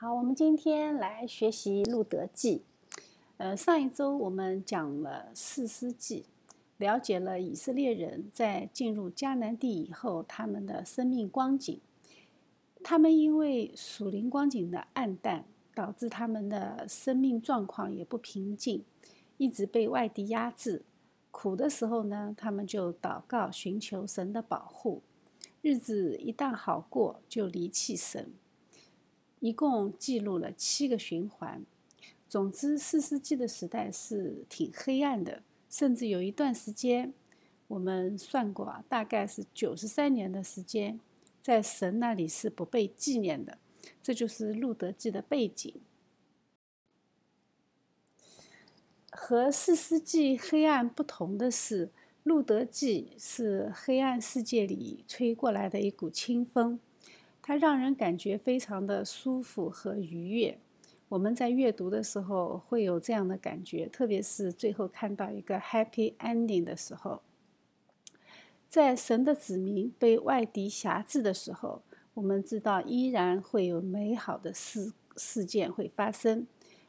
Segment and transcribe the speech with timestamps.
[0.00, 2.62] 好，我们今天来学习《路德记》。
[3.36, 6.24] 呃，上一周我们讲了四世纪，
[6.76, 11.80] 了解了以色列人在进入迦南地以后他们的生命光景。
[12.84, 15.44] 他们因为属灵光景的暗淡，
[15.74, 18.84] 导致他们的生命状况也不平静，
[19.36, 20.84] 一直被外敌压制。
[21.32, 25.02] 苦的时候呢，他们就祷告寻求神的保护；
[25.60, 28.30] 日子一旦好过，就离弃神。
[29.40, 31.64] 一共记录了七个循环。
[32.28, 37.14] 总之，四世纪的时代是挺黑暗的，甚至有一段时间，
[37.68, 41.00] 我们算过啊，大概是九十三年的时间，
[41.40, 43.58] 在神那里是不被纪念的。
[44.02, 45.72] 这就是路德记的背景。
[49.10, 51.90] 和四世纪黑暗不同的是，
[52.22, 56.78] 路德记是黑暗世界里吹过来的一股清风。
[57.48, 60.58] 它让人感觉非常的舒服和愉悦。
[61.08, 67.22] 我们在阅读的时候会有这样的感觉，特别是最后看到一个 happy ending 的时候。
[68.68, 71.80] 在神的子民被外敌辖制的时候，
[72.12, 76.46] 我们知道依然会有美好的事事件会发生。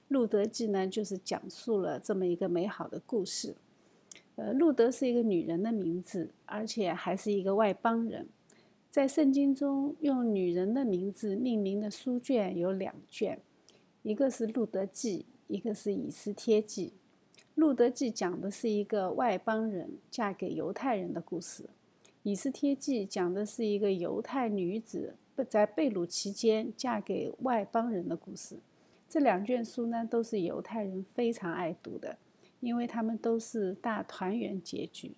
[0.10, 3.56] 路德记呢，就是讲述了这么一个美好的故事。
[4.36, 8.28] 呃，路德是一个女人的名字，而且还是一个外邦人。
[8.92, 13.40] 在圣经中，用女人的名字命名的书卷有两卷，
[14.02, 16.88] 一个是《路德记》，一个是《以斯帖记》。
[17.54, 21.64] 《路德记》讲的是一个外邦人嫁给犹太人的故事，
[22.24, 25.14] 《以斯帖记》讲的是一个犹太女子
[25.48, 28.58] 在被掳期间嫁给外邦人的故事。
[29.08, 32.18] 这两卷书呢，都是犹太人非常爱读的，
[32.60, 35.12] 因为他们都是大团圆结局。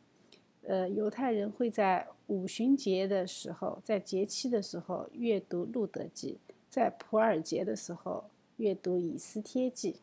[0.64, 6.38] 呃，犹太人会在五旬节的时候，在节期的时候阅读《路德记》，
[6.70, 8.26] 在普尔节的时候
[8.58, 9.94] 阅读《以斯帖记》。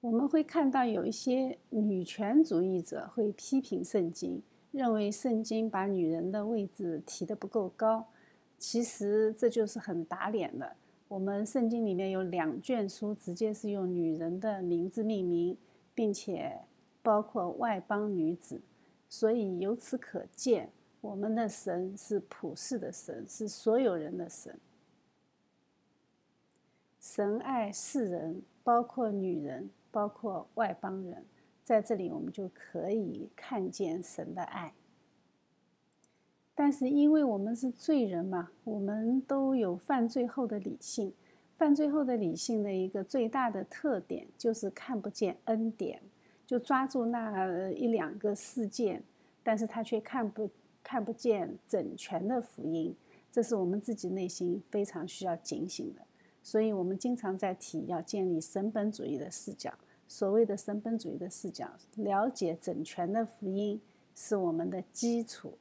[0.00, 8.06] 我们会看到有一些女权主义者会批评圣经，认为圣经把女人的位置提得不够高。
[8.58, 10.74] 其实这就是很打脸的。
[11.06, 15.56] 我们圣经里面有两卷书，直接是用女人的名字命名，
[15.94, 16.62] 并且。
[17.02, 18.60] 包括外邦女子，
[19.08, 24.58] 所以由此可见，我们的神是普世的神，是所有人的神。
[27.00, 31.24] 神爱世人，包括女人，包括外邦人，
[31.64, 34.74] 在这里我们就可以看见神的爱。
[36.54, 41.14] 但是，因为我们是罪人嘛，我们都有犯罪后的理性。
[41.56, 46.02] 犯罪后的理性的一个最大的特点就是看不见恩典。
[46.50, 49.00] 就抓住那一两个事件，
[49.40, 50.50] 但是他却看不
[50.82, 52.92] 看不见整全的福音，
[53.30, 56.00] 这是我们自己内心非常需要警醒的。
[56.42, 59.72] 所以，我们经常在提要建立神本主义的视角。
[60.08, 63.80] 所谓的神本主义的视角，了解整全的福音
[64.16, 65.56] 是我们的基础。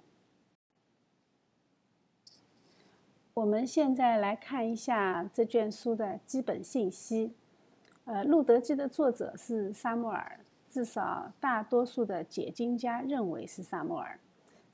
[3.36, 7.36] 我们现在来看一下这卷书的基本信息。
[8.06, 10.40] 呃，《路德记》的作者是沙穆尔。
[10.70, 14.20] 至少大多数的解经家认为是萨摩尔。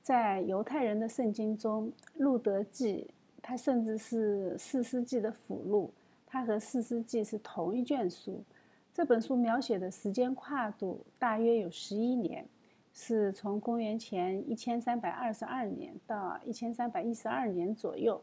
[0.01, 3.07] 在犹太人的圣经中，《路德记》
[3.41, 5.91] 它甚至是四世纪的附录，
[6.27, 8.43] 它和四世纪是同一卷书。
[8.93, 12.45] 这本书描写的时间跨度大约有十一年，
[12.93, 18.21] 是从公元前一千三百二十二年到一千三百一十二年左右。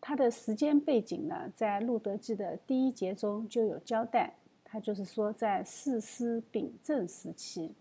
[0.00, 4.32] 它的时间背景呢，在《路德记》的第一节中就有交代。
[4.72, 7.74] 他就是说，在四师秉政时期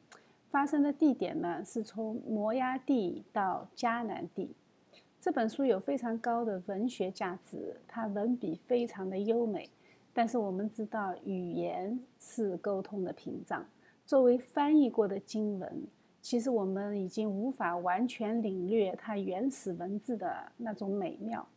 [0.49, 4.53] 发生的地点呢，是从摩崖地到迦南地。
[5.17, 9.69] 这本书有非常高的文学价值，它文笔非常的优美。
[10.11, 13.65] 但是我们知道，语言是沟通的屏障。
[14.05, 15.87] 作为翻译过的经文，
[16.21, 21.47] 其实我们已经无法完全领略它原始文字的那种美妙。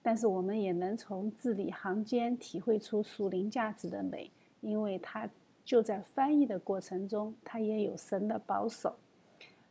[0.00, 4.30] 但是我们也能从字里行间体会出属灵价值的美。
[4.66, 5.28] 因为它
[5.64, 8.96] 就在翻译的过程中，它也有神的保守，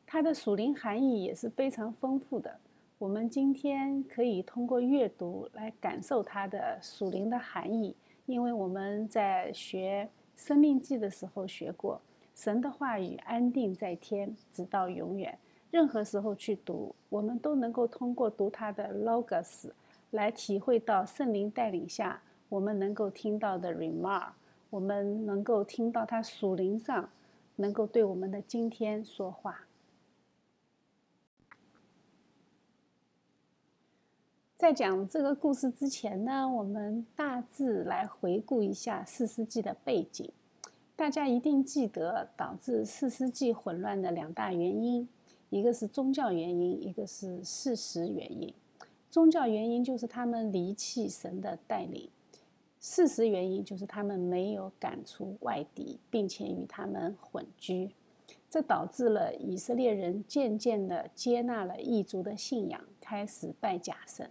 [0.07, 2.57] 它的属灵含义也是非常丰富的。
[2.97, 7.93] 我们今天可以通过阅读来感受它的属灵的含义，
[8.25, 10.09] 因为我们在学
[10.41, 11.99] 《生命记》的时候学过，
[12.33, 15.37] 神的话语安定在天，直到永远。
[15.71, 19.69] 任何时候去读，我们都能够通过读它的 logos
[20.11, 24.29] 来体会到圣灵带领下我们能够听到的 remark。
[24.69, 27.09] 我们能够听到他属灵上
[27.55, 29.65] 能够对我们的今天说话。
[34.57, 40.31] 在讲这个故事之前呢，我们大致来回顾一下四世纪的背景。
[40.95, 45.07] 大家一定记得导致四世纪混乱的两大原因，
[45.49, 48.53] 一个是宗教原因，一个是事实原因。
[49.09, 52.09] 宗教原因就是他们离弃神的带领，
[52.87, 57.89] 事实原因就是他们没有赶出外敌，并且与他们混居。
[58.47, 64.29] 这导致了以色列人渐渐地接纳了异族的信仰，开始拜假神。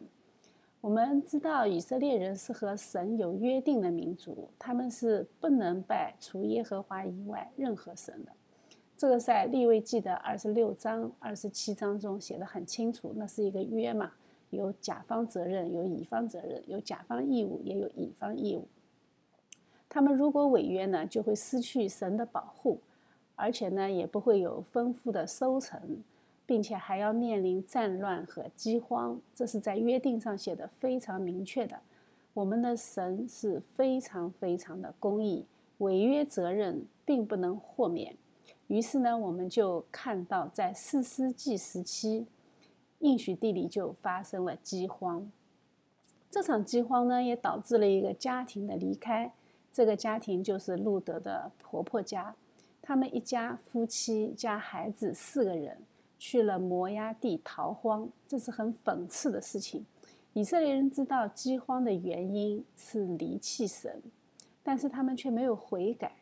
[0.80, 8.30] 我们知道以色列人是和神有约定的民族，他们是不能拜除耶和华以外任何神的。
[8.96, 14.12] 这个在立位记的二十六章、二十七章中写的很清楚，那是一个约嘛，
[14.54, 18.66] 有甲方责任，有乙方责任，有甲方义务，也有乙方义务。
[19.88, 22.80] 他们如果违约呢，就会失去神的保护。
[23.36, 26.04] 而且呢，也不会有丰富的收成，
[26.46, 31.80] 并且还要面临战乱和饥荒，这是在约定上写的非常明确的。
[32.32, 35.44] 我们的神是非常非常的公义，
[35.78, 38.16] 违约责任并不能豁免。
[38.68, 42.24] 于是呢，我们就看到在四世纪时期，
[43.04, 45.30] 应许地里就发生了饥荒。
[46.30, 49.30] 这场饥荒呢，也导致了一个家庭的离开，
[49.70, 52.34] 这个家庭就是路德的婆婆家。
[52.80, 55.76] 他们一家夫妻加孩子四个人
[56.18, 59.84] 去了摩崖地逃荒，这是很讽刺的事情。
[60.32, 64.02] 以色列人知道饥荒的原因是离弃神，
[64.62, 66.16] 但是他们却没有悔改，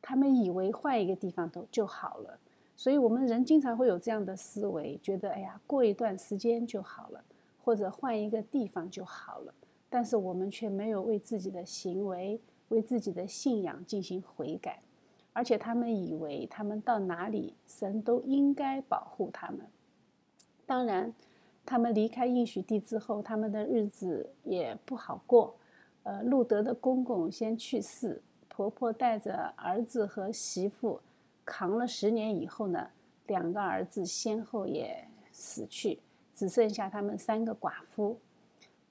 [0.00, 2.38] 他们以为换一个地方都就好了。
[2.76, 7.24] 所以，我们人经常会有这样的思维，觉得哎呀，过一段时间就好了，
[7.64, 9.54] 或者换一个地方就好了。
[9.88, 12.38] 但是我们却没有为自己的行为、
[12.68, 14.82] 为自己的信仰进行悔改。
[15.32, 19.60] 而且他们以为，他们到哪里，神都应该保护他们。
[20.66, 21.12] 当然，
[21.64, 25.54] 他们离开应许地之后，他们的日子也不好过。
[26.02, 31.00] 呃，路德的公公先去世，婆婆带着儿子和媳妇
[31.46, 32.90] 扛了十年以后呢，
[33.28, 36.00] 两个儿子先后也死去，
[36.34, 38.18] 只剩下他们三个寡妇。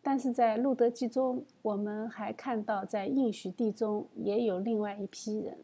[0.01, 5.57] 但是在路德记中，我们还看到，在应许地中也有另外一批人。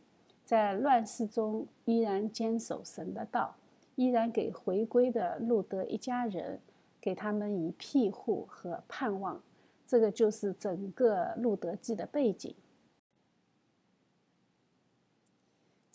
[0.44, 3.56] 在乱世中，依然坚守神的道，
[3.96, 6.60] 依然给回归的路德一家人，
[7.00, 9.42] 给他们以庇护和盼望。
[9.88, 12.54] 这个就是整个路德记的背景。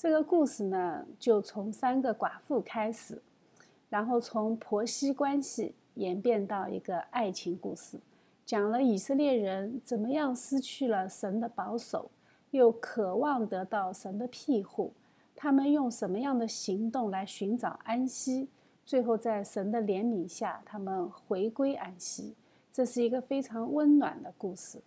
[0.08, 3.20] 这个故事呢，就从三个寡妇开始，
[3.88, 7.98] 然后从婆媳关系演变到一个爱情故事，
[8.44, 12.08] 讲了以色列人怎么样失去了神的保守。
[12.52, 14.92] 又渴望得到神的庇护，
[15.34, 18.48] 他们用什么样的行动来寻找安息？
[18.84, 22.36] 最后在神的怜悯下，他们回归安息。
[22.72, 24.78] 这是一个非常温暖的故事。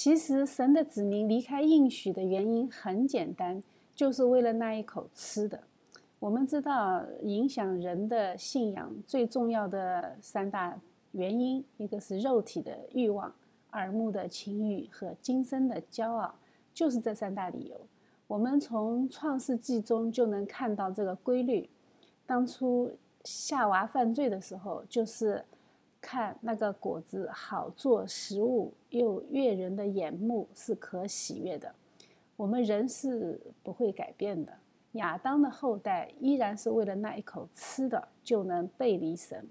[0.00, 3.60] 其实，神的子民离开应许的原因很简单，
[3.96, 5.60] 就是为了那一口吃的。
[6.20, 10.78] 我们知道，影响人的信仰最重要的三大。
[11.10, 13.34] 原因一个是肉体的欲望、
[13.72, 16.32] 耳目的情欲和今生的骄傲，
[16.72, 17.76] 就是这三大理由。
[18.28, 21.68] 我们从创世纪中就能看到这个规律。
[22.24, 22.92] 当初
[23.24, 25.44] 夏娃犯罪的时候，就是
[26.00, 31.74] 看那个果子好做食物，又悦人的眼目，是可喜悦的。
[32.36, 34.52] 我们人是不会改变的。
[34.92, 39.46] 亚当的后代依然是为了那一口吃的，就能背离神。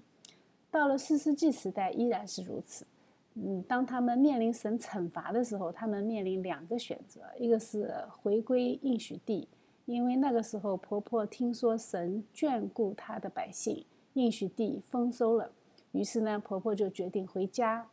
[0.70, 2.86] 到了四世纪时代，依然是如此。
[3.34, 9.46] 嗯，当他们面临神惩罚的时候，他们面临两个选择：一个是回归应许地，
[9.86, 15.52] 因为那个时候婆婆听说神眷顾她的百姓，应许地丰收了，
[15.92, 17.88] 于是呢，婆婆就决定回家。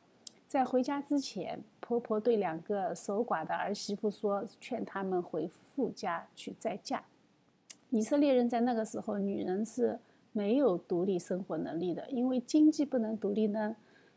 [0.47, 7.03] 在回家之前，婆婆对两个守寡的儿媳妇说，劝他们回父家去再嫁。
[7.89, 9.99] 以色列人在那个时候，女人是。
[10.37, 13.73] 没有独立生活能力的，因为经济不能独立呢，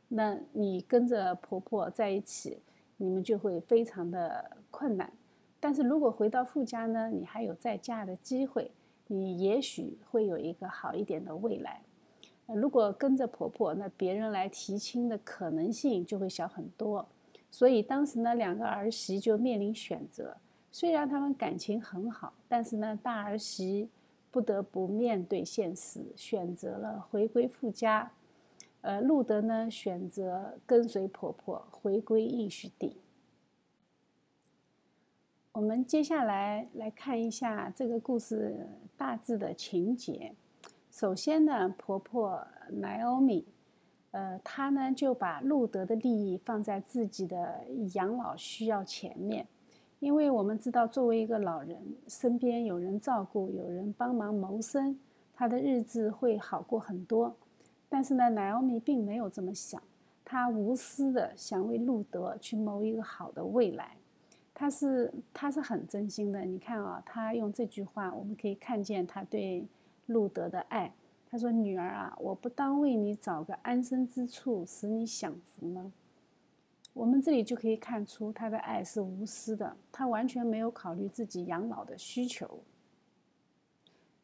[0.09, 2.59] 那你跟着婆婆在一起，
[2.97, 5.13] 你们就会非常的困难。
[5.61, 8.73] 但是如果回到富家呢，你还有再嫁的机会，
[9.07, 11.83] 你也许会有一个好一点的未来。
[12.55, 17.07] 如果跟着婆婆，那别人来提亲的可能性就会小很多。
[17.51, 20.37] 所以当时呢，两个儿媳就面临选择，
[20.73, 23.89] 虽然他们感情很好，但是呢，大儿媳。
[24.31, 28.13] 不得不面对现实，选择了回归富家。
[28.83, 32.99] 呃，路德呢，选择跟随婆婆回归应许地。
[35.53, 40.35] 我们接下来来看一下这个故事大致的情节。
[40.99, 43.45] 首先呢，婆婆 Naomi，
[44.11, 47.65] 呃，她呢就把路德的利益放在自己的
[47.95, 49.47] 养老需要前面，
[50.01, 54.99] 因为我们知道，作为一个老人，身边有人照顾，有人帮忙谋生，
[55.33, 57.33] 他的日子会好过很多。
[57.89, 59.81] 但是呢，Naomi 并没有这么想，
[60.25, 63.93] 她无私的想为路德去谋一个好的未来。
[64.53, 69.65] 他是他是很真心的，你看啊，他用这句话，我们可以看见他对
[70.09, 70.93] 路德的爱。
[71.31, 75.93] 他说：“女儿啊，我不当为你找个安身之处，使你享福吗？”
[76.95, 82.61] 我们这里就可以看出他的爱是无私的，他完全没有考虑自己养老的需求。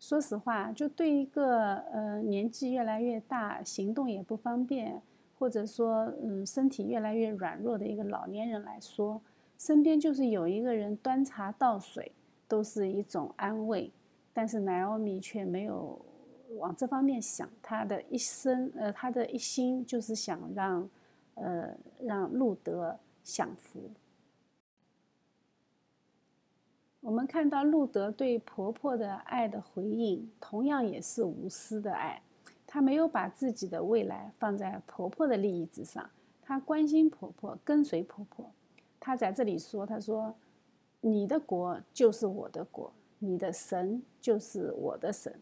[0.01, 5.01] 说实话，就对一个呃年纪越来越大、行动也不方便，
[5.39, 9.21] 或者说嗯身体越来越软弱的一个老年人来说，
[9.59, 12.11] 身边就是有一个人端茶倒水，
[12.49, 13.93] 都是一种安慰。
[14.35, 15.99] 但是奈奥米却没有
[16.59, 20.87] 往这方面想，他的一生，呃，他的一心就是想让，
[21.37, 23.91] 呃，让路德享福。
[27.01, 32.21] 我们看到路德对婆婆的爱的回应，同样也是无私的爱。
[32.67, 36.11] 她没有把自己的未来放在婆婆的利益之上，
[36.43, 38.51] 她关心婆婆，跟随婆婆。
[38.99, 40.35] 他在这里说：“他说，
[41.03, 42.91] 你的国就是我的国，
[43.25, 45.41] 你的神就是我的神。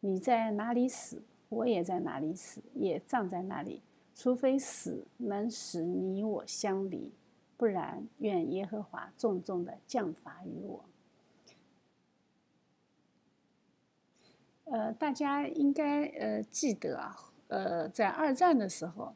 [0.00, 3.82] 你在哪里死，我也在哪里死，也葬在那里。
[4.14, 7.12] 除非死能使你我相离，
[7.56, 10.84] 不然愿耶和华重重的降罚于我。”
[14.72, 19.14] 呃，大家应该呃记得啊，呃，在二战的时候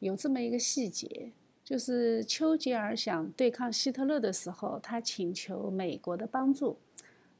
[0.00, 1.32] 有这么一个细节。
[1.64, 6.76] 就是丘吉尔想对抗希特勒的时候，他请求美国的帮助。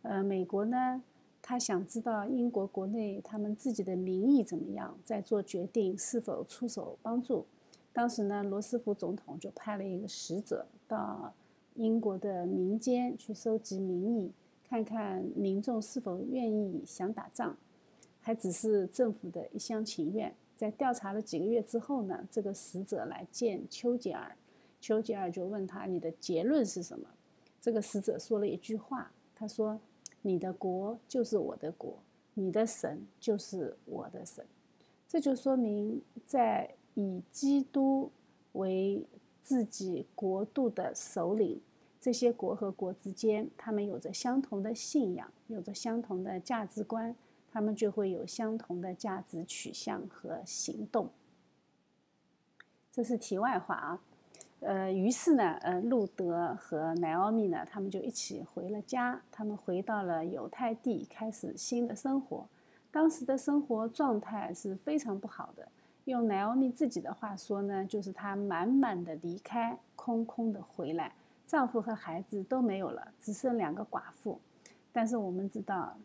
[0.08, 1.02] 呃，美国呢，
[1.42, 7.44] 他想知道英国国内他们自己的民意怎么样，再做决定是否出手帮助。
[7.92, 11.34] 当时呢，罗斯福总统就派了一个使者到
[11.74, 14.32] 英国的民间去收集民意，
[14.68, 17.56] 看看民众是否愿意想打仗，
[18.20, 20.32] 还只是政府的一厢情愿。
[20.56, 24.36] 在调查了几个月之后呢，这个使者来见丘吉尔，
[24.80, 27.08] 丘吉尔就问他：“你的结论是什么？”
[27.60, 29.80] 这个使者说了一句话，他说
[30.26, 32.02] ：“你的国就是我的国，
[32.34, 34.44] 你的神就是我的神。”
[35.06, 38.10] 这就说明，在以基督
[38.54, 39.06] 为
[39.40, 41.60] 自己国度的首领，
[42.00, 47.14] 这些国和国之间，他们有着相同的信仰，有着相同的价值观。
[47.52, 51.08] 他们就会有相同的价值取向和行动。
[52.92, 54.02] 这是题外话啊，
[54.60, 59.20] 呃，于是呢，呃，路德和奈奥米呢，他们就一起回了家。
[59.30, 62.46] 他们回到了犹太地，开始新的生活。
[62.90, 65.68] 当时的生活状态是非常不好的。
[66.06, 71.12] 用奈奥米自己的话说呢，就是她满满的离开，空空的回来，
[71.46, 74.40] 丈夫和孩子都没有了，只剩两个寡妇。
[74.92, 75.96] 但是我们知道。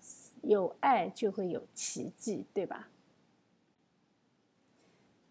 [0.44, 2.88] 有爱就会有奇迹，对吧？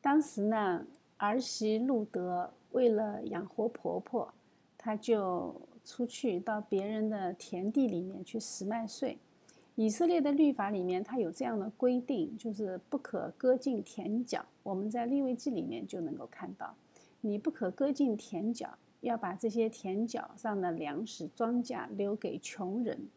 [0.01, 0.87] 当时呢，
[1.17, 4.33] 儿媳路德为了养活婆婆，
[4.77, 9.19] 她就出去到别人的田地里面去拾麦穗。
[9.77, 14.45] 以色列的律法里面，它有这样的规定，就是不可割尽田角。
[14.63, 16.75] 我们在利未记里面就能够看到，
[17.23, 23.09] 你不可割尽田角，要把这些田角上的粮食庄稼留给穷人。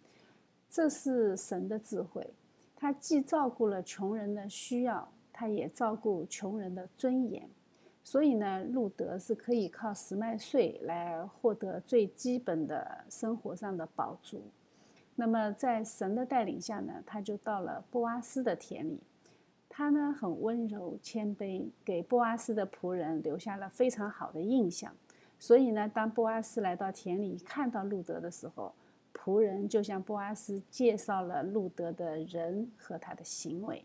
[0.70, 2.34] 这是神的智慧，
[2.76, 7.48] 他既照顾了穷人的需要，他也照顾穷人的尊严。
[8.04, 14.44] 所以呢，路德是可以靠十麦穗来获得最基本的生活上的饱足。
[15.16, 19.00] 那么，在神的带领下呢，他就到了波阿斯的田里。
[19.70, 24.94] 他呢很温柔谦卑，给波阿斯的仆人留下了非常好的印象。
[25.40, 28.74] 所以呢，当波阿斯来到田里看到路德的时候，
[29.14, 33.84] 仆人就向波阿斯介绍了路德的人和他的行为，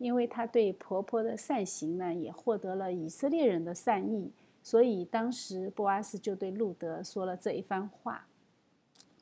[0.00, 8.26] 因为他对婆婆的善行呢，也获得了以色列人的善意，所以当时波阿斯就对路德说了这一番话。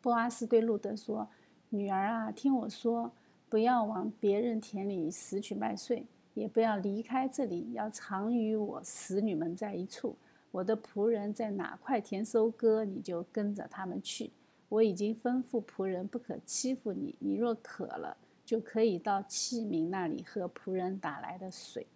[0.00, 1.28] 波阿斯对路德说
[1.70, 3.10] ：“女儿啊，听我说，
[3.48, 10.14] 不要往别人田里拾取麦穗，也不要离开这里，要常与我使女们在一处。
[10.52, 14.30] 我的仆人在哪块田收割，你就跟着他们去。”
[14.70, 17.16] 我已经吩咐仆人不可欺负你。
[17.18, 18.16] 你若渴了，
[18.48, 21.86] 就可以到器皿那里喝仆人打来的水。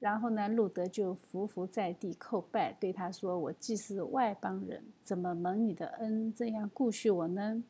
[0.00, 7.62] 然后呢，路德就伏伏在地叩拜，对他说：“我既是外邦人，怎么蒙你的恩这样顾恤我呢？”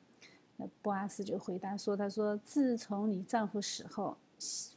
[0.57, 4.17] 那波阿斯就回答说：“他说，自从你丈夫死后，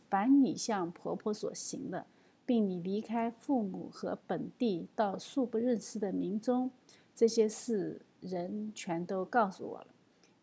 [0.10, 2.06] 凡你向婆婆所行的，
[2.46, 6.70] 并你离开父母和本地到素不认识的民中，
[7.16, 9.88] 这些事人全都告诉我了。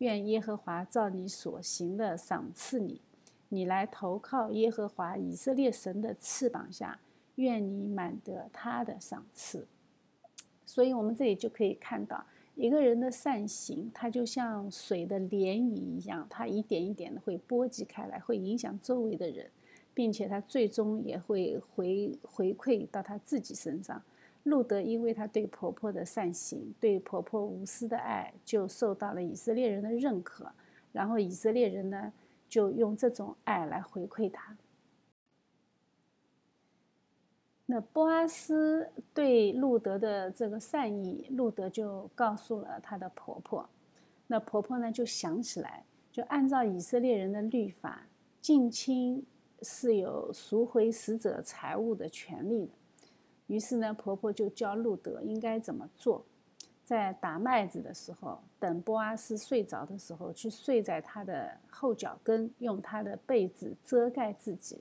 [0.01, 2.99] 愿耶和华照你所行的赏赐你，
[3.49, 6.99] 你来投靠耶和华以色列神的翅膀下，
[7.35, 9.67] 愿你满得他的赏赐。
[10.65, 12.25] 所以，我们这里就可以看到。
[12.55, 19.51] 一个人的善行，它就像水的涟漪一样，它一点一点的会波及开来，会影响周围的人，
[19.93, 24.01] 并且它最终也会回回馈到他自己身上。
[24.43, 30.51] 路德因为他对婆婆的善行，对婆婆无私的爱，就受到了以色列人的认可，
[30.91, 32.11] 然后以色列人呢，
[32.49, 34.57] 就用这种爱来回馈他。
[37.67, 43.69] 那波阿斯对路德的这个善意，路德就告诉了他的婆婆。
[44.27, 48.07] 那婆婆呢就想起来，就按照以色列人的律法，
[48.41, 49.25] 近亲
[49.61, 52.71] 是有赎回死者财物的权利的。
[53.51, 56.23] 于是呢，婆婆就教路德应该怎么做：
[56.85, 64.79] 在打麦子的时候，等波阿斯睡着的时候，去睡在他的后脚跟，用他的被子遮盖自己。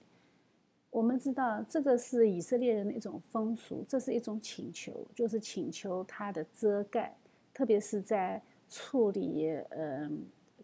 [0.89, 7.13] 我们知道这个是以色列人的一种风俗，这是一种请求，就是请求他的遮盖，
[7.53, 10.09] 特别是在处理呃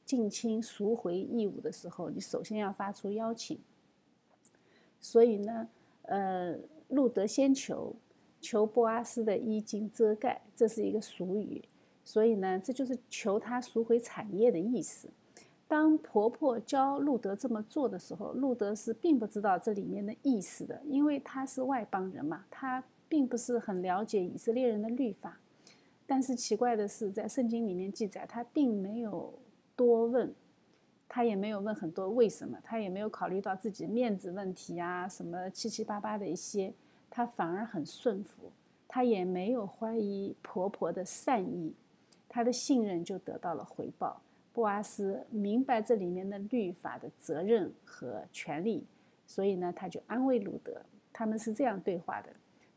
[0.04, 3.58] 近亲赎回义务的时候，你首先要发出邀请。
[5.00, 5.68] 所以呢，
[6.02, 6.56] 呃，
[6.88, 7.94] 路德先求
[8.40, 11.62] 求波阿斯的衣襟遮盖，这是一个俗语，
[12.04, 15.08] 所以呢，这就是求他赎回产业的意思。
[15.68, 25.40] 当婆婆教路德这么做的时候，路德是并不知道这里面的意思的，因为他是外邦人嘛，他并不是很了解以色列人的律法。
[26.06, 29.34] 但是奇怪的是，在圣经里面记载，他并没有
[29.74, 30.32] 多问，
[31.16, 36.70] 他也没有问很多为什么，他也没有考虑到自己面子问题啊，什么七七八八的一些，
[37.08, 38.52] 他反而很顺服，
[38.86, 41.72] 他也没有怀疑婆婆的善意，
[42.28, 44.20] 他的信任就得到了回报。
[44.52, 48.84] 布阿斯明白这里面的律法的责任和权利，
[49.26, 50.82] 所以呢，他就安慰路德。
[51.14, 52.28] 他们是这样对话的：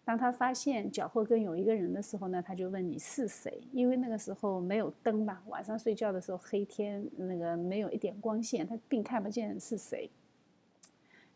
[0.10, 3.62] 当他发现脚后跟有一个人的时候呢，他就问你是谁？
[3.72, 10.10] 因为那个时候没有灯嘛，晚上睡觉的时候黑天，那个没有一点光线，他并看不见是谁。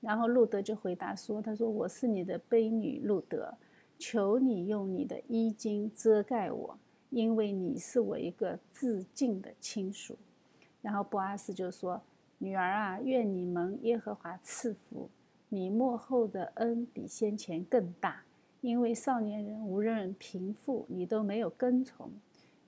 [0.01, 3.55] 然后路德就回答说：“他说我是你的悲女路德，
[3.99, 6.75] 求你用你的衣襟遮盖我，
[7.11, 10.17] 因为你是我一个至敬的亲属。”
[10.81, 12.01] 然后波阿斯就说
[12.39, 15.11] ：“女儿啊，愿你蒙耶和华赐福，
[15.49, 18.23] 你幕后的恩比先前更大，
[18.63, 22.09] 因为少年人无论贫富，你都没有跟从。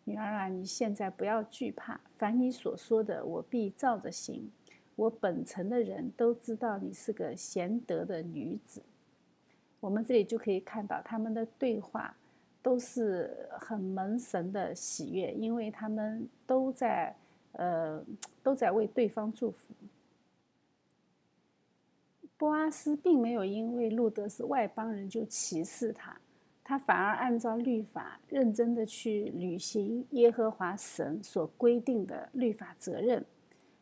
[0.04, 4.52] 女儿啊，你现在不要惧怕，凡你所说的，我必照着行。
[4.98, 8.84] 我本城的人都知道你是个贤德的女子。”
[9.80, 12.16] 我们这里就可以看到他们的对话
[12.62, 17.16] 都是很蒙神的喜悦，因为他们都在。
[17.58, 18.04] 呃，
[18.44, 19.74] 都在为对方祝福。
[22.38, 26.18] 波阿斯并没有因为路德是外邦人就歧视他，
[26.64, 33.24] 他反而按照律法认真的去履行耶和华神所规定的律法责任。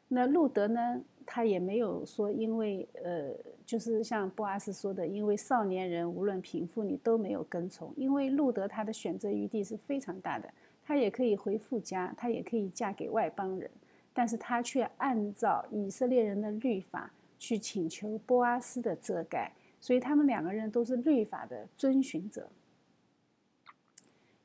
[0.07, 3.31] 那路德呢，他也没有说因为呃，
[3.65, 10.47] 就是像波阿斯说的，因为少年人无论贫富你都没有跟从，因为路德他的选择余地是非常大的。
[10.85, 13.71] 他也可以回父家，他也可以嫁给外邦人，
[14.13, 17.11] 但是他却按照以色列人的律法
[17.43, 19.51] 去请求波阿斯的遮盖，
[19.81, 22.47] 所以他们两个人都是律法的遵循者。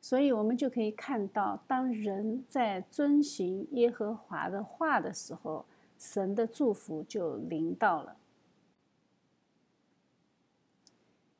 [0.00, 5.64] 所以我们就可以看到，当人在遵循耶和华的话的时候，
[5.96, 8.16] 神的祝福就临到了。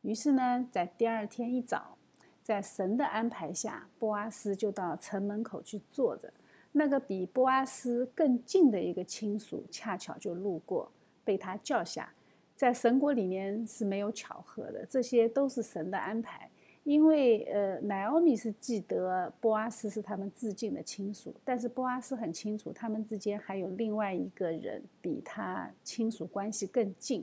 [0.03, 1.97] 于是呢，在第二天一早。
[2.41, 6.33] 在神的安排下，波阿斯就到城门口去坐着。
[6.73, 10.91] 那个比波阿斯更近的一个亲属，恰巧就路过，
[11.29, 12.11] 被他叫下。
[12.57, 16.49] 在神国里面是没有巧合的，这些都是神的安排。
[16.85, 27.23] 因为呃，乃奥米是记得波阿斯是他们至近的亲属，但是波阿斯很清楚，他们之间还有另外一个人比他亲属关系更近。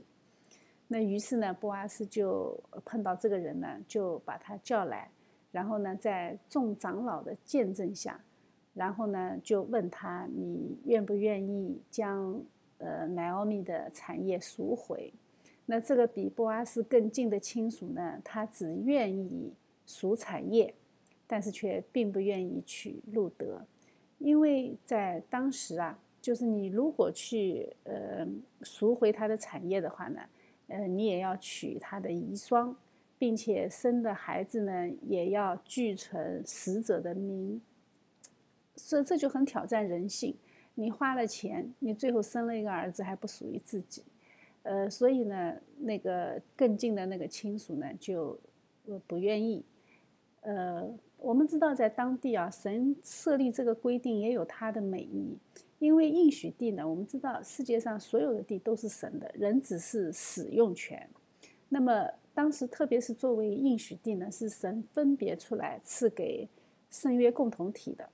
[0.86, 5.10] 那于是呢，波阿斯就碰到这个人呢，就把他叫来。
[5.50, 8.20] 然后呢，在众长老的见证下，
[8.72, 12.40] 然后呢，就问他：你愿不愿意将
[12.78, 15.12] 呃乃奥米的产业赎回？
[15.66, 19.52] 那这个比波阿斯更近的亲属呢，他只愿意
[19.84, 20.72] 赎产业，
[21.26, 23.66] 但是却并不愿意娶路德，
[24.18, 28.26] 因为在当时啊，就是你如果去呃
[28.62, 30.20] 赎回他的产业的话呢，
[30.68, 32.74] 呃，你也要娶他的遗孀，
[33.18, 37.60] 并且生的孩子呢也要俱存死者的名。
[38.76, 40.36] 所以这就很挑战人性。
[40.78, 44.04] 你花了钱，你最后生了一个儿子还不属于自己，
[44.62, 48.38] 呃，所以呢，那个更近的那个亲属呢就
[48.86, 49.64] 呃不愿意。
[50.42, 55.36] 呃，我们知道在当地啊，神设立这个规定也有它的美意。
[55.78, 61.08] 因为应许地呢，我们知道世界上所有的地都是神的，人只是使用权。
[61.68, 66.48] 那么当时，特别是作为应许地呢，是神分别出来赐给
[66.90, 68.08] 圣约共同体的。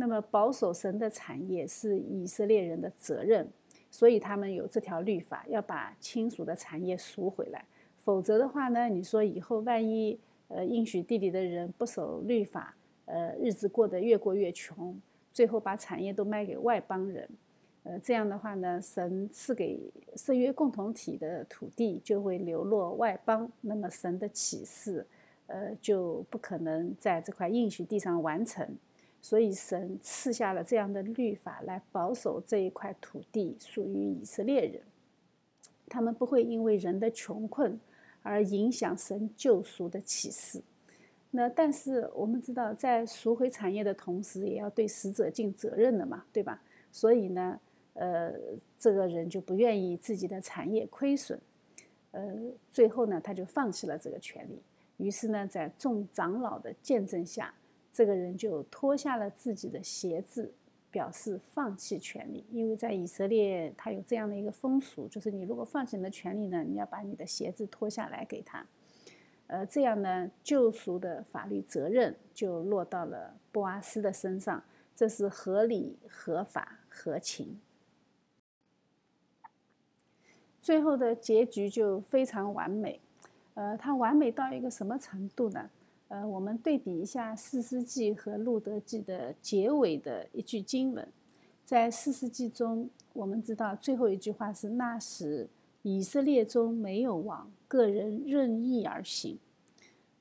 [0.00, 3.48] 那么保守神的产业是以色列人的责任，
[3.90, 7.64] 所以他们有这条律法，要把亲属的产业赎回来。
[7.96, 14.96] 否则的话呢，你说以后万一呃应许地里的人不守律法，呃日子过得越过越穷。
[15.32, 17.28] 最后把产业都卖给外邦人，
[17.82, 19.80] 呃，这样的话呢，神赐给
[20.16, 25.04] 圣约共同体的土地就会流落外邦，那么神的启示，
[25.46, 28.66] 呃，就不可能在这块应许地上完成。
[29.20, 34.82] 所以神赐下了这样的律法来保守这一块土地属于以色列人，
[35.88, 37.78] 他们不会因为人的穷困
[38.22, 40.62] 而影响神救赎的启示。
[41.30, 46.62] 那但是我们知道，在赎回产业的同时，也要对死者尽责任的嘛，对吧？
[46.90, 47.60] 所以呢，
[47.92, 48.32] 呃，
[48.78, 51.38] 这个人就不愿意自己的产业亏损，
[52.12, 52.34] 呃，
[52.72, 54.62] 最后呢，他就放弃了这个权利。
[54.96, 57.54] 于是呢，在众长老的见证下，
[57.98, 60.54] 这个人就脱下了自己的鞋子，
[60.88, 62.46] 表示放弃权利。
[62.52, 68.64] 因为在以色列，他有这样的一个风俗，就是你如果放弃你的权利呢，你要把你的鞋子脱下来给他。
[69.48, 74.62] 呃，这样呢，救赎的法律责任就落到了波阿斯的身上，
[74.94, 77.58] 这是合理、合法、合情。
[80.60, 83.00] 最后的结局就非常完美，
[83.54, 85.68] 呃，它完美到一个什么程度呢？
[86.08, 91.06] 呃，我们对比一下《四世纪》和《路德记》的结尾的一句经文，
[91.66, 95.46] 在《四世纪》中，我们知道最后一句话是：“那时
[95.82, 99.38] 以色列中没有王。”个人任意而行，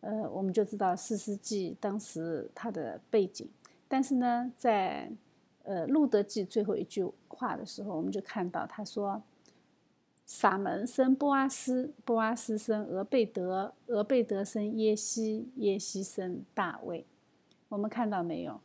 [0.01, 3.47] 呃，我们就知道四世纪当时他的背景。
[3.87, 5.09] 但是呢，在
[5.63, 9.21] 呃路德记最后一句话的时候，我们就看到他说
[10.27, 17.03] ：“撒门生波阿斯，波阿斯生俄贝德，俄贝德生耶西，耶西生大卫。”
[17.69, 18.61] 我们看到没有？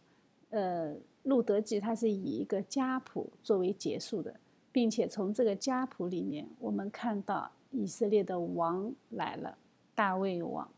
[0.51, 4.39] 呃，路德记它是以一个家谱作为结束的，
[4.71, 7.51] 并且从这个家谱里面，我们看到。
[7.75, 9.57] 以色列的王来了，
[9.95, 10.71] 大卫王，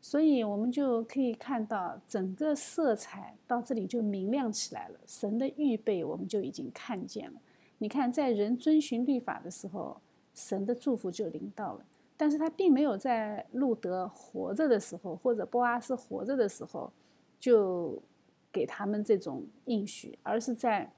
[0.00, 5.00] 所以我们就可以看到整个色彩到这里就明亮起来了。
[5.08, 7.40] 神的预备我们就已经看见了。
[7.84, 10.00] 你看，在人遵循律法的时候，
[10.32, 11.84] 神的祝福就临到了。
[12.16, 16.90] 但是他并没有在路德活着的时候，或者波阿斯活着的时候，
[17.38, 18.02] 就
[18.50, 20.90] 给他们这种应许，而是在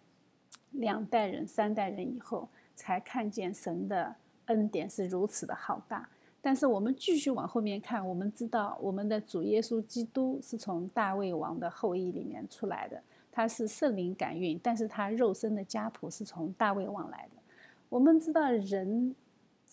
[0.70, 4.14] 两代人、三代人以后才看见神的。
[4.44, 6.09] 恩典是如此的浩大，
[6.40, 13.03] 但是我们继续往后面看，我们知道我们的主耶稣基督是从大卫王的后裔里面出来的，
[13.37, 17.42] 他是圣灵感孕，但是他肉身的家谱是从大卫王来的。
[17.90, 19.14] 我们知道人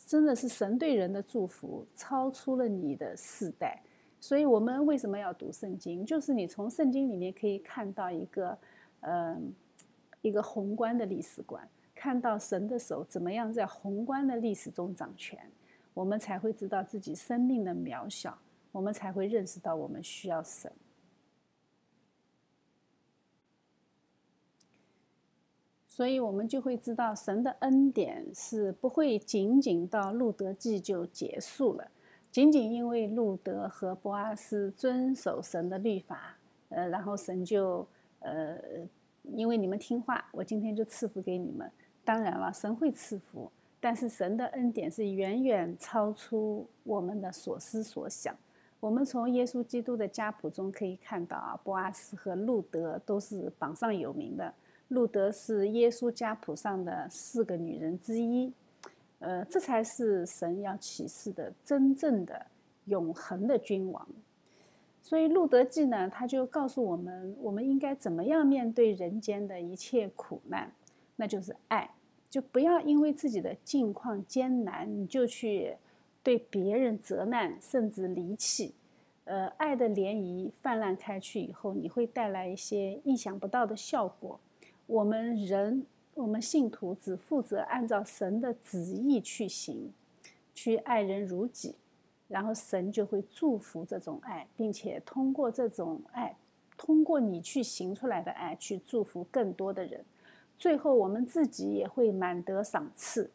[0.06, 3.82] 真的是神对人的祝福超出了你的世代，
[4.20, 6.06] 所以我们为什么要读圣经？
[6.06, 8.58] 就是你从圣经里面可以看到一个，
[9.00, 9.54] 嗯，
[10.22, 11.66] 一个宏观的历史观。
[11.96, 15.40] 看到神的手怎么样在宏观的历史中掌权，
[15.94, 18.38] 我们才会知道自己生命的渺小，
[18.74, 20.70] 我们才会认识到我们需要神。
[25.96, 31.88] 所以，我们就会知道神的恩典是不会仅仅到路德记就结束了，
[32.32, 36.36] 仅仅因为路德和波阿斯遵守神的律法，
[36.70, 37.88] 呃，然后神就
[38.22, 38.58] 呃，
[39.36, 41.72] 因为你们听话，我今天就赐福给你们。
[42.04, 48.36] 当然了，神会赐福，但是神的恩典是远远超出我们的所思所想。
[48.80, 54.52] 我们从耶稣基督的家谱中可以看到啊，波阿斯和路德都是榜上有名的。
[54.94, 58.54] 路德是耶稣家谱上的四个女人之一，
[59.20, 62.46] 呃，这才是神要启示的真正的
[62.86, 64.08] 永恒的君王。
[65.02, 70.72] 所以路德记呢，他就告诉我们，我们应该怎么样面对人间的一切苦难。
[71.16, 71.90] 那就是爱，
[72.30, 75.76] 就不要因为自己的境况艰难，你就去
[76.24, 78.74] 对别人责难，甚至离弃。
[79.26, 84.40] 呃，爱的涟漪泛滥开去以后，你会带来一些意想不到的效果。
[84.86, 89.92] 我们人我们信徒只负责按照神的旨意去行，
[90.54, 91.76] 去爱人如己，
[92.28, 96.36] 然后神就会祝福这种爱，并且通过这种爱，
[96.78, 100.04] 通过你去行出来的爱，去祝福更多的人。
[100.58, 103.32] 最后，我们自己也会满得赏赐。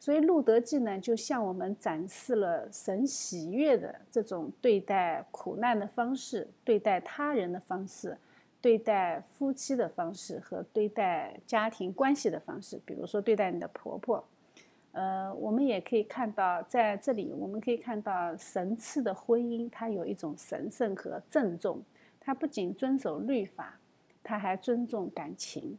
[0.00, 8.16] 所以，《路德记》呢，就向我们展示了神喜悦的这种对待苦难的方式，对待他人的方式。
[8.64, 14.24] 对待夫妻的方式和对待家庭关系的方式，比如说对待你的婆婆，
[14.92, 21.82] 呃，我们也可以看到，在这里我们可以看到神赐的婚姻，它有一种神圣和郑重。
[22.18, 23.78] 它不仅遵守律法，
[24.22, 25.78] 它还尊重感情。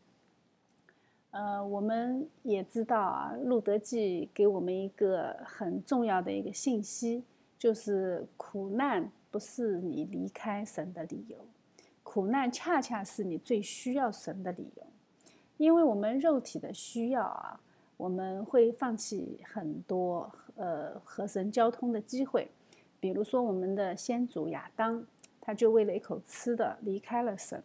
[1.31, 7.23] 呃，我们也知道啊，《路德记》给我们一个很重要的一个信息，
[7.57, 11.37] 就是苦难不是你离开神的理由。
[12.15, 14.87] 苦难恰恰是你最需要神的理由，
[15.57, 17.59] 因为我们肉体的需要啊，
[17.97, 22.49] 我们会放弃很多呃和神交通的机会。
[23.01, 25.05] 比如说，我们的先祖亚当，
[25.41, 27.61] 他就为了一口吃的离开了神。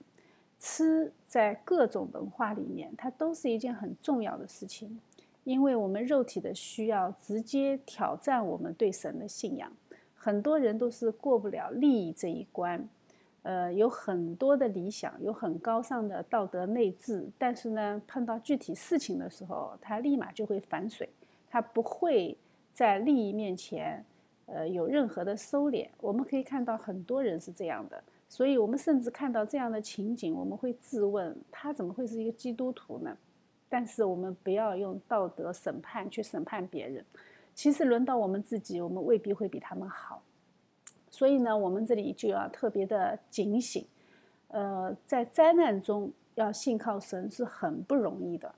[0.58, 4.98] 吃在各种文化里面，它都是一件很重要的事情，
[5.44, 9.72] 因为我们肉体的需要直接挑战我们对神的信仰。
[10.16, 12.88] 很多人都是过不了利益这一关。
[13.42, 21.08] 呃，有很多的理想，有很高尚的道德内置，但是呢，碰到具体事情的时候，他立马就会反水，
[21.48, 22.36] 他不会
[22.74, 24.04] 在利益面前，
[24.46, 25.88] 呃，有任何的收敛。
[26.00, 33.16] 我们可以看到很多人是这样的，所以我们甚至看到这样的情景，我们会质问，他怎么会是一个基督徒呢？
[33.70, 37.04] 但是我们不要用道德审判去审判别人，
[37.54, 40.22] 其实轮到我们自己，我们未必会比他们好。
[41.20, 43.84] 所以呢，我们这里就要特别的警醒，
[44.48, 48.50] 呃，在灾难中要信靠神是很不容易的，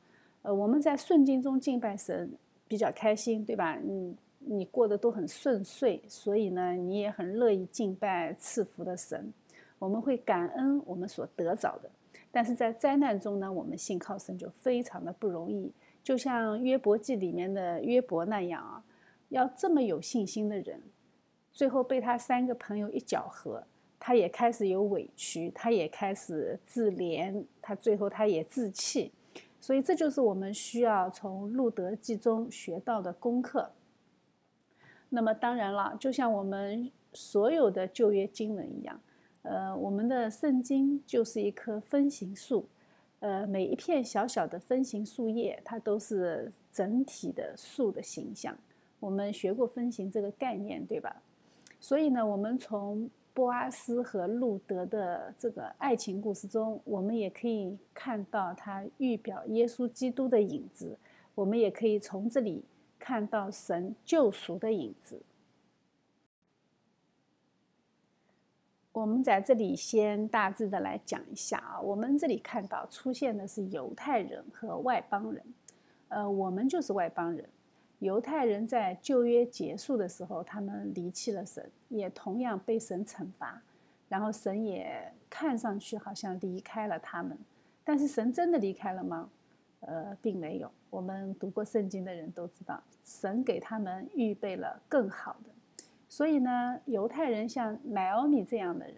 [0.43, 2.31] 呃，我们在顺境中敬拜神
[2.69, 3.77] 比较开心，对吧？
[3.83, 9.33] 嗯，你过得都很顺遂，所以呢，你也很乐意敬拜赐福的神，
[9.81, 11.91] 我们会感恩我们所得着的。
[12.31, 15.73] 但是在灾难中呢，我们信靠神就非常的不容易，
[16.05, 18.85] 就像约伯记里面的约伯那样啊，
[19.31, 20.81] 要这么有信心的人。
[21.53, 23.63] 最后被他三个朋友一搅和，
[24.01, 29.13] 他也开始有委屈，他也开始自怜，他最后他也自弃，
[29.61, 33.71] 所以这就是我们需要从《路德记》中学到的功课。
[35.11, 38.99] 那么当然了，就像我们所有的旧约经文一样，
[39.43, 42.67] 呃，我们的圣经就是一棵分形树，
[43.21, 48.57] 呃，每一片小小的分形树叶，它都是整体的树的形象。
[48.99, 51.23] 我们学过分形这个概念，对吧？
[51.83, 60.97] 所以呢，我们从波阿斯和路德的这个爱情故事中，我们也可以看到他预表耶稣基督的影子。
[61.35, 62.65] 我们也可以从这里
[63.01, 65.21] 看到神救赎的影子。
[68.93, 75.43] 我们在这里先大致的来讲一下啊，我们这里看到出现的是犹太人和外邦人，
[76.07, 77.49] 呃，我们就是外邦人。
[78.03, 83.63] 犹太人在旧约结束的时候，他们离弃了神，也同样被神惩罚。
[84.09, 87.39] 然后神也看上去好像离开了他们，
[87.85, 89.31] 但是神真的离开了吗？
[89.83, 90.69] 呃，并没有。
[90.91, 95.85] 我们读过圣经的人都知道，神给他们预备了更好的。
[96.09, 98.97] 所以呢，犹太人像乃奥米这样的人，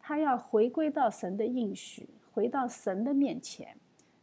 [0.00, 3.76] 他要回归到神的应许，回到神的面前，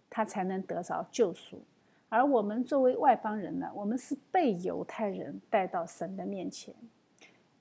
[0.09, 1.61] 他才能得着救赎。
[2.09, 6.73] 而我们作为外邦人呢，我们是被犹太人带到神的面前，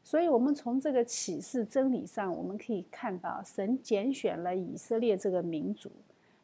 [0.04, 5.90] 所以，我们从这个启示真理上，我们可以看到，神拣选了以色列这个民族，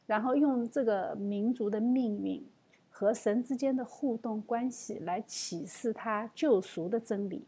[0.05, 2.45] 然后用这个民族的命运
[2.91, 7.45] 和神之间的互动关系来启示他救赎的真理。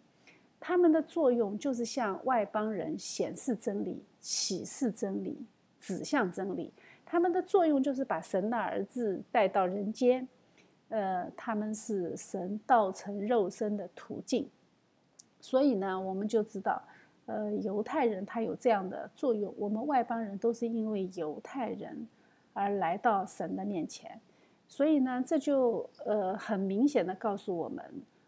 [0.61, 5.45] 他们的作用就是向外邦人显示真理、启示真理、
[5.81, 6.73] 指向真理。
[7.05, 10.27] 他们的作用就是把神的儿子带到人间。
[10.95, 14.49] 呃，他们是神道成肉身的途径，
[15.41, 16.81] 所以呢，我们就知道，
[17.27, 22.07] 呃，犹太人他有这样的作用，我们外邦人都是因为犹太人
[22.53, 24.21] 而来到神的面前，
[24.69, 27.85] 所以呢，这就呃很明显的告诉我们，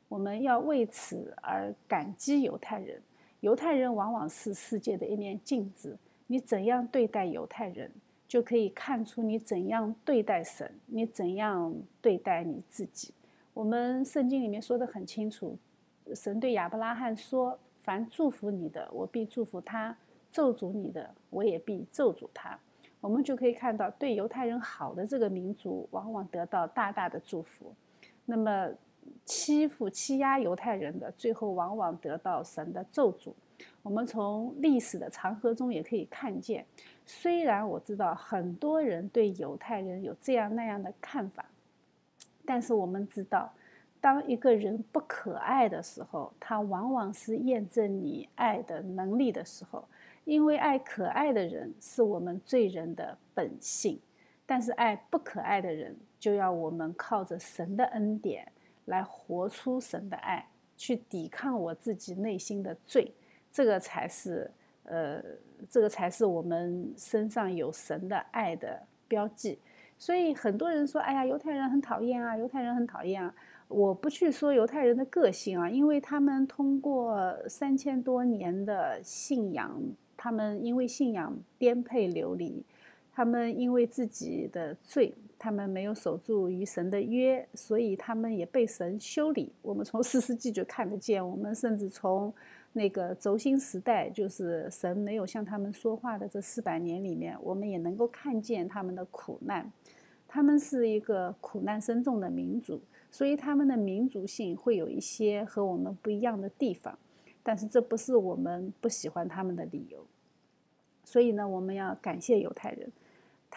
[0.09, 3.01] 我们要为此而感激犹太人。
[3.41, 7.89] 犹太人往往是世界的一面镜子，你怎样对待犹太人？
[8.29, 13.15] 就可以看出你怎样对待神，你怎样对待你自己。
[13.55, 15.57] 我们圣经里面说的很清楚，
[16.15, 19.95] 神对亚伯拉罕说：“凡祝福你的，我必祝福他；
[20.31, 22.59] 咒诅你的，我也必咒诅他。”
[23.01, 27.73] 我们就可以看到，对犹太人好的这个民族，往往得到大大的祝福；
[28.25, 28.69] 那么
[29.25, 33.33] 欺负、欺压犹太人的，最后往往得到神的咒诅。
[33.83, 36.67] 我们从历史的长河中也可以看见，
[37.05, 41.45] 虽然我知道很多人对犹太人有这样那样的看法，
[42.45, 43.53] 但是我们知道，
[44.01, 49.85] 当一个人不可爱的时候，他往往是验证你爱的能力的时候。
[50.25, 53.97] 因为爱可爱的人是我们罪人的本性，
[54.45, 58.51] 但是爱不可爱的人，就要我们靠着神的恩典
[58.87, 60.45] 来活出神的爱，
[60.77, 63.15] 去抵抗我自己内心的罪。
[63.57, 64.51] 这个才是，
[64.83, 65.23] 呃，
[65.71, 69.59] 这个才是我们身上有神的爱的标记。
[69.97, 73.35] 所以很多人说：“哎呀，犹太人很讨厌啊，犹太人很讨厌啊。”
[73.69, 79.81] 我不去说犹太人的个性啊，因为他们通过三千多年的信仰。
[80.19, 82.63] 他们因为信仰颠沛流离，
[83.11, 89.51] 他们因为自己的罪，他们没有守住与神的约，所以他们也被神修理。
[89.63, 92.33] 我们从四世纪就看得见，我们甚至从
[92.77, 99.73] 那个轴心时代，就是神没有向他们说话的这四百年里面，我们也能够看见他们的苦难。
[100.29, 106.99] 他们是一个苦难深重的民族，所以他们的民族性会有一些和我们不一样的地方。
[107.43, 110.05] 但是这不是我们不喜欢他们的理由，
[111.03, 112.93] 所以呢，我们要感谢犹太人，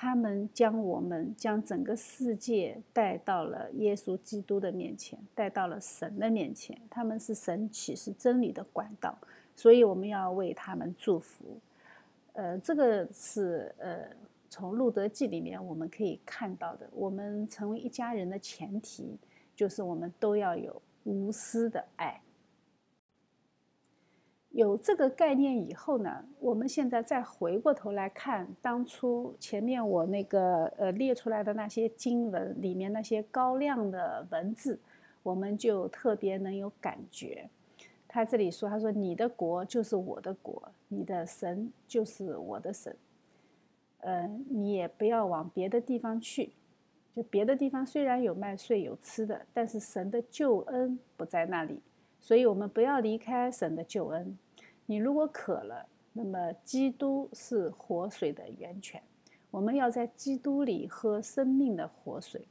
[0.02, 6.80] 他们将我们将整个世界带到了耶稣基督的面前，带到了神的面前。
[6.90, 9.14] 他们是神启示真理的管道，
[9.58, 11.60] 所以我们要为他们祝福。
[12.32, 14.08] 呃，这个是呃，
[14.48, 16.90] 从路德记里面我们可以看到的。
[16.94, 19.18] 我们成为一家人的前提，
[19.54, 22.22] 就是我们都要有无私的爱。
[24.52, 34.80] 有这个概念以后呢，我们现在再回过头来看当初前面我那个呃列出来的那些经文里面那些高亮的文字，
[35.22, 37.48] 我们就特别能有感觉。
[38.08, 42.96] 他这里说：“他说你的国就是我的国，你的神就是我的神。
[44.00, 46.52] 呃，你也不要往别的地方去，
[47.16, 51.80] 就别的地方虽然有卖穗有吃的，但是神的救恩不在那里。”
[52.22, 54.38] 所以，我们不要离开神的救恩。
[54.86, 59.02] 你如果渴了，那么基督是活水的源泉。
[59.52, 62.46] 我们要在基督里喝生命的活水。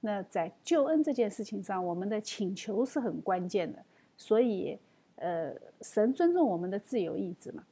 [0.00, 3.78] 那在救恩这件事情上，我们的请求是很关键的。
[4.16, 4.78] 所以，
[5.16, 7.64] 呃，神尊重我们的自由意志嘛。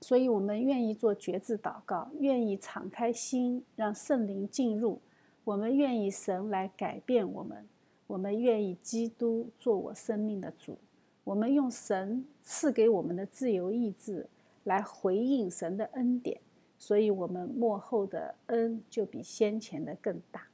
[0.00, 5.00] 所以我们愿意做觉知祷告，愿意敞开心，让圣灵进入。
[5.42, 7.66] 我们愿意神来改变我们。
[8.10, 10.76] 我们愿意基督做我生命的主，
[11.22, 14.26] 我们用神赐给我们的自由意志
[14.64, 16.40] 来回应神的恩典，
[16.76, 20.48] 所以，我们幕后的恩就比先前的更大。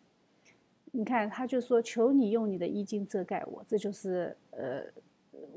[0.92, 4.83] 你看，他就说：“求你用你的衣襟遮盖我。”这就是呃，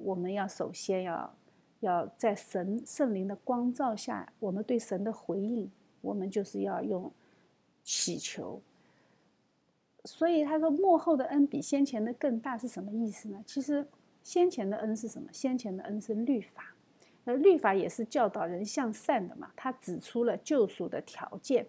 [0.02, 1.36] 我们要首先要
[1.82, 7.12] 要在神圣灵的光照下，我们对神的回应，我们就是要用
[7.84, 8.62] 祈求。
[10.12, 13.42] 所以他说幕后的恩比先前的更大是什么意思呢？
[13.46, 13.86] 其实
[14.24, 15.30] 先前的恩是什么？
[15.32, 16.74] 先前的恩是律法，
[17.26, 19.52] 而律法也是教导人向善的嘛。
[19.56, 21.66] 他指出了救赎的条件，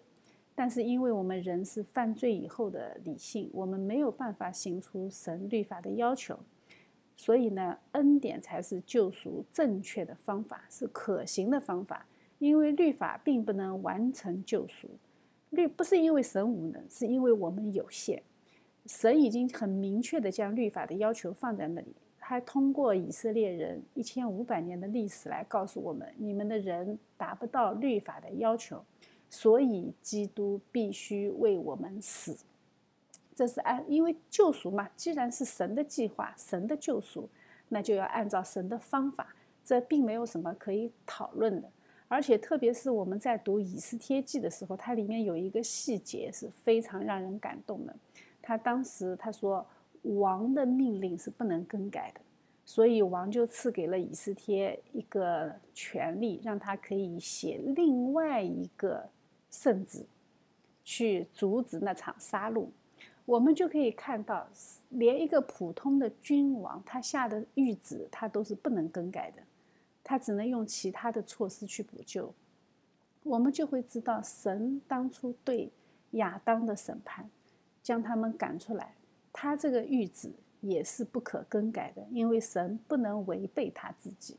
[0.55, 6.37] 但是因为我们人是犯罪以后的理性，我们没有办法行出神律法的要求，
[7.15, 12.05] 所以呢，恩典才是救赎正确的方法，是可行的方法。
[12.39, 14.89] 因为律法并不能完成救赎。
[15.51, 18.23] 律不是因为神无能，是因为我们有限。
[18.85, 28.83] 神已经很明确的将律法的要求放在那里，还通过以色列人一千五百年的历史来告诉我们：你们的人达不到律法的要求，
[29.29, 32.37] 所以基督必须为我们死。
[33.35, 37.29] 这是按因为救赎嘛，既然是神的计划，神的救赎，
[37.69, 41.69] 那就要按照神的方法，这并没有什么可以讨论的。
[42.07, 47.95] 而且，特别是我们在读《以斯帖记》的时候，它里面有一个细节是非常让人感动的。
[48.41, 49.65] 他当时他说，
[50.01, 52.21] 王的命令是不能更改的，
[52.65, 59.09] 所以王就赐给了以斯帖一个权利，让他可以写另外一个
[59.49, 60.05] 圣旨，
[60.83, 62.67] 去阻止那场杀戮。
[63.25, 64.47] 我们就可以看到，
[64.89, 69.43] 连一个普通的君王，他下的谕旨，他都是不能更改的。
[70.03, 72.33] 他只能用其他的措施去补救，
[73.21, 75.71] 我们就会知道神当初对
[76.11, 77.29] 亚当的审判，
[77.83, 78.93] 将他们赶出来，
[79.33, 84.37] 他这个谕旨也是不可更改的，因为神不能违背他自己，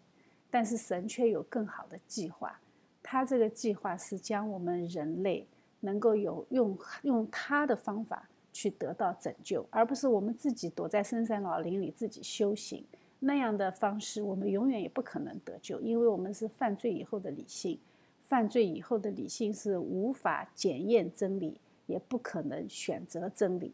[0.51, 2.61] 但是神却有更好的计划，
[3.03, 5.47] 他这个计划是将我们人类
[5.81, 12.85] 能够有用用他的方法去得到拯救，而不是我们自己躲在深山老林里自己修行。
[13.25, 17.79] 那样的方式，我们永远也不可能得救，因为我们是犯罪以后的理性，
[18.21, 21.57] 犯罪以后的理性是无法检验真理，
[21.87, 23.73] 也不可能选择真理。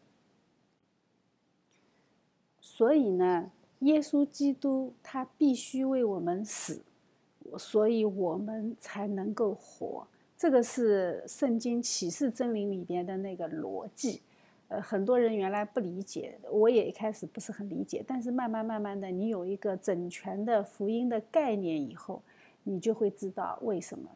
[2.61, 3.51] 所以呢，
[3.81, 6.83] 耶稣基督他必须为我们死，
[7.57, 10.07] 所以我们才能够活。
[10.37, 14.23] 这个是圣经启示真理里边的那个逻辑，
[14.69, 22.23] 呃，很多人原来不理解，我也一开始不是很理解，但是慢慢慢慢的，你有一个整全的福音的概念以后，
[22.63, 24.09] 你就会知道为什么。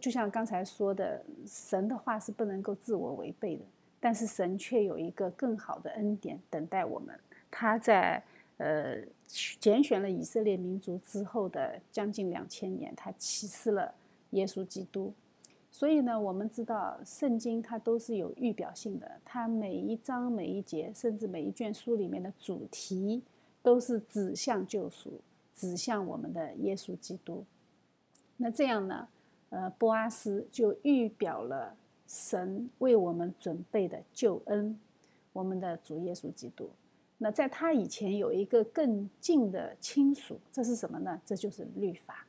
[0.00, 3.64] 就像刚才说的，神的话是不能够自我违背的，
[4.00, 7.18] 但是神却有一个更好的恩典等待我们。
[7.50, 8.22] 他在
[8.56, 8.96] 呃
[9.58, 13.94] 拣选了以色列民族之后的将近两千年，他启示了
[14.30, 15.12] 耶稣基督。
[15.70, 23.20] 所以呢，我们知道圣经它都是有预表性的，它每一章每一节，甚至每一卷书里面的主题，
[23.60, 25.20] 都是指向救赎，
[25.52, 27.44] 指向我们的耶稣基督。
[28.36, 29.08] 那这样呢，
[29.54, 31.76] 呃，波阿斯就预表了
[32.08, 34.76] 神为我们准备的救恩，
[35.32, 36.68] 我们的主耶稣基督。
[37.18, 41.20] 那在他以前有一个更近的亲属，这是什么呢？
[41.24, 42.26] 这就是律法。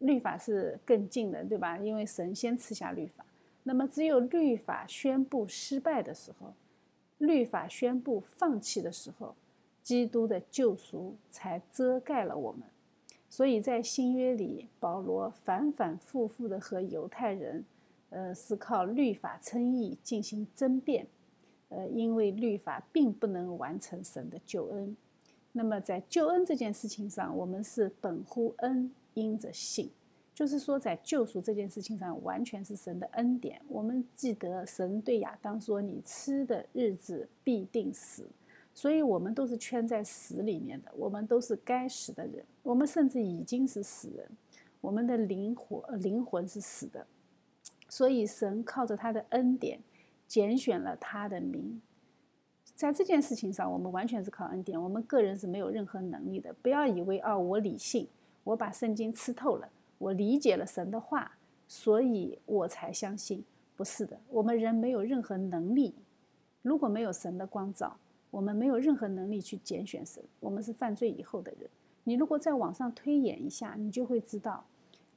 [0.00, 1.78] 律法是更近的，对吧？
[1.78, 3.24] 因为神先赐下律法，
[3.62, 6.52] 那么只有律法宣布失败的时候，
[7.16, 9.34] 律法宣布放弃的时候，
[9.82, 12.60] 基督的救赎才遮盖了我们。
[13.32, 17.64] 所以在新约里，保罗反反复复的和犹太人，
[18.10, 21.06] 呃，是靠律法称义进行争辩，
[21.70, 24.94] 呃，因为律法并不能完成神的救恩。
[25.52, 28.92] 那么在救恩这件事情上，我们是本乎恩。
[29.14, 29.90] 因着信，
[30.34, 33.60] 就是说，在救赎这件事情上，完全是神的恩典。
[33.68, 38.26] 我们记得神对亚当说：“你吃的日子必定死。”
[38.74, 42.44] 所以，我们都是圈在死里面的，我们都是该死的人。
[42.62, 44.28] 我们甚至已经是死人，
[44.80, 47.06] 我们的灵魂灵魂是死的。
[47.88, 49.78] 所以，神靠着他的恩典
[50.26, 51.80] 拣选了他的名。
[52.74, 56.52] 在这件事情上，我们完全是靠恩典，我们个人是没有任何能力的。
[56.62, 58.08] 不要以为啊，我理性。
[58.44, 59.68] 我把圣经吃透了，
[59.98, 61.30] 我理解了神的话，
[61.68, 63.44] 所以我才相信。
[63.76, 65.94] 不是的，我们人没有任何能力。
[66.62, 67.96] 如果没有神的光照，
[68.32, 70.20] 我们没有任何能力去拣选神。
[70.40, 71.70] 我们是犯罪以后的人。
[72.04, 74.64] 你如果再往上推演一下，你就会知道，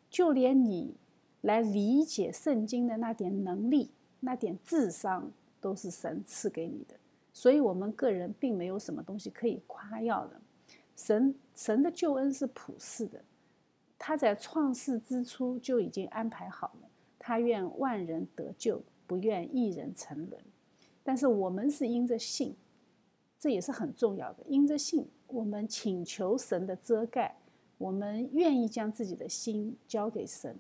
[0.10, 0.94] 就连你
[1.42, 3.90] 来理解圣经的那点能力、
[4.20, 6.96] 那点智商，都是神赐给你的。
[7.34, 10.40] 所以，我们个人并没有什么东西可以夸耀的。
[10.96, 13.22] 神神的救恩是普世的，
[13.98, 16.90] 他在创世之初就已经安排好了。
[17.18, 20.40] 他愿万人得救，不愿一人沉沦。
[21.04, 22.56] 但是我们是因着信，
[23.40, 24.44] 这也是很重要的。
[24.48, 27.36] 因着信，我们请求神的遮盖，
[27.78, 30.56] 我们愿意将自己的心交给神。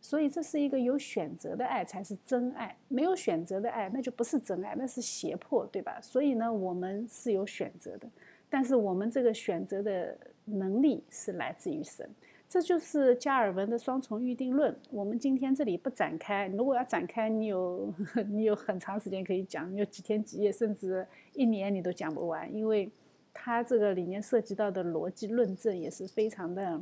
[0.00, 2.76] 所以这是一个有选择的爱，才是真爱。
[2.86, 6.00] 没有选择的爱，那就不是真爱，那是胁迫，对吧？
[6.00, 8.08] 所以呢，我们是有选择的。
[8.48, 12.08] 但是我们这个选择的能力是来自于神，
[12.48, 14.74] 这就是加尔文的双重预定论。
[14.90, 17.92] 我们今天这里不展开，如果要展开，你有
[18.28, 22.90] 你有很长时间可以讲，有几天几夜，甚至一年你都讲不完，因为
[23.34, 26.80] 它这个里面涉及到的逻辑论证也是非常的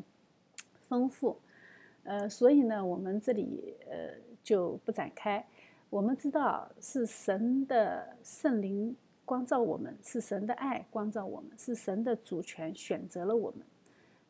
[0.88, 1.36] 丰富。
[2.04, 4.14] 呃，所以呢，我们这里呃
[4.44, 5.44] 就不展开。
[5.90, 8.96] 我们知道是神的圣灵。
[9.24, 13.66] 光照我们是神的爱，光照我们是神的主权选择了我们，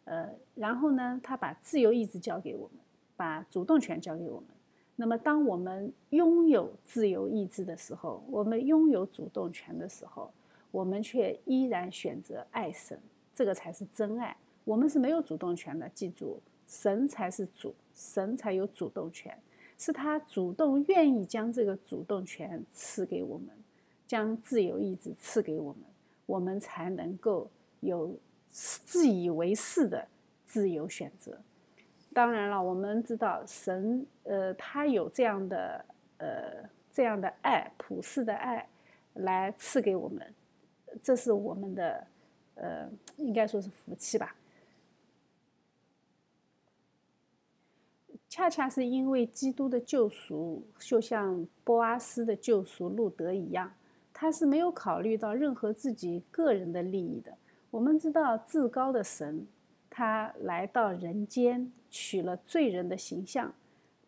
[0.07, 2.79] 呃，然后呢，他把自由意志交给我们，
[3.17, 4.49] 把主动权交给我们。
[4.97, 10.33] 那么，当我们拥有自由意志的时候，我们拥有主动权的时候，
[10.71, 12.99] 我们却依然选择爱神，
[13.35, 14.37] 这个才是真爱。
[14.65, 19.37] 我们是没有主动权的，记住，神才是主，神才有主动权，
[19.77, 23.49] 是他主动愿意将这个主动权赐给我们。
[24.07, 25.83] 将自由意志赐给我们，
[26.27, 27.51] 我们才能够
[27.81, 28.17] 有
[28.57, 30.09] 自以为是的
[30.47, 31.39] 自由选择。
[32.15, 35.85] 当然了，我们知道神，呃，他有这样的，
[36.17, 38.67] 呃，这样的爱，普世的爱，
[39.13, 40.35] 来赐给我们，
[41.03, 42.07] 这是我们的，
[42.55, 42.89] 呃，
[43.19, 44.35] 应该说是福气吧。
[48.31, 53.71] 恰恰是因为基督的救赎，就像波阿斯的救赎路德一样。
[54.15, 57.37] 他是没有考虑到任何自己个人的利益的。
[57.71, 59.47] 我们知道，至高的神，
[59.91, 63.53] 他来到人间，取了罪人的形象，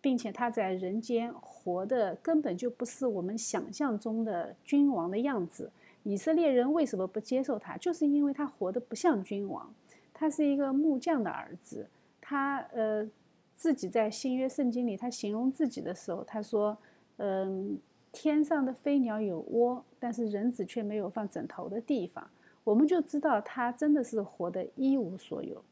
[0.00, 5.70] 并且他在人间活的根本就不是我们想象中的君王的样子。
[6.04, 7.76] 以色列人为什么不接受他？
[7.76, 9.70] 就是因为他活得不像君王，
[10.14, 11.86] 他是一个木匠的儿子。
[12.20, 13.06] 他呃
[13.54, 16.78] 自己在新约圣经里，他形容自己的时候，他说
[17.18, 17.78] ：“嗯，
[18.12, 22.26] 天上的飞鸟有窝，但是人子却没有放枕头的地方。”
[22.68, 25.62] 我们就知道他真的是活得一无所有，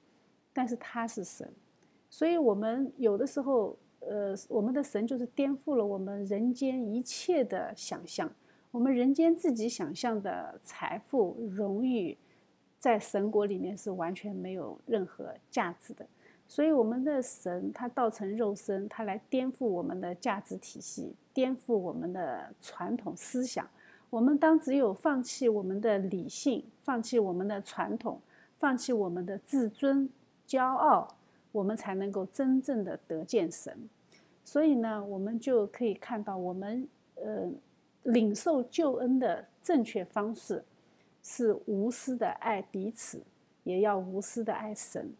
[0.52, 1.48] 但是他是神，
[2.08, 3.76] 所以我们有的时候。
[4.08, 8.30] 呃，我们的神就是颠覆了我们人间一切的想象。
[8.70, 12.16] 我们人间自己想象的财富、荣誉，
[12.78, 16.06] 在神国里面是完全没有任何价值的。
[16.46, 23.68] 所以，我们的神他道成肉身，他来颠覆我们的价值体系，颠覆我们的传统思想。
[24.10, 28.20] 我们当只有放弃我们的理性，放弃我们的传统，
[28.56, 30.08] 放弃我们的自尊、
[30.46, 31.08] 骄傲，
[31.52, 33.88] 我们才能够真正的得见神。
[34.44, 37.50] 所以呢，我们就可以看到，我们呃
[38.04, 40.64] 领受救恩的正确方式
[41.22, 43.20] 是无私的爱彼此，
[43.64, 45.12] 也要无私的爱神。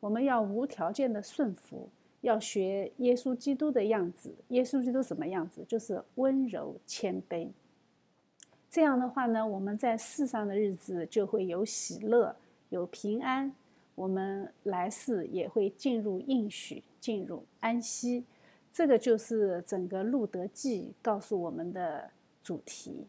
[0.00, 1.88] 我们要无条件的顺服，
[2.20, 4.30] 要学耶稣基督的样子。
[4.48, 5.64] 耶稣基督什么样子？
[5.66, 7.48] 就是温柔谦卑。
[8.74, 12.34] 这样的话呢，我们在世上的日子就会有喜乐，
[12.70, 13.54] 有平安。
[13.94, 18.24] 我们来世也会进入应许，进入安息。
[18.72, 22.10] 这个就是整个《路德记》告诉我们的
[22.42, 23.06] 主题。